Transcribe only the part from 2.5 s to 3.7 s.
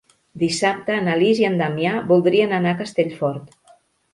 anar a Castellfort.